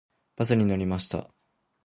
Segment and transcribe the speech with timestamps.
[0.35, 1.29] バスに乗りました。